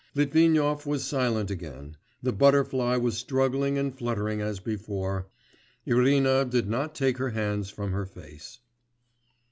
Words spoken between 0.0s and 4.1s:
Litvinov was silent again; the butterfly was struggling and